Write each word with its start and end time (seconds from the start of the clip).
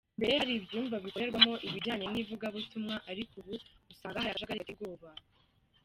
Mbere 0.17 0.31
hari 0.39 0.51
ibyumba 0.59 0.95
bikorerwamo 1.05 1.53
ibijyanye 1.67 2.05
n’ivugabutumwa 2.09 2.95
ariko 3.11 3.33
ubu 3.41 3.53
usanga 3.91 4.17
hari 4.21 4.29
akajagari 4.29 4.67
gateye 4.67 4.91
ubwoba. 4.95 5.21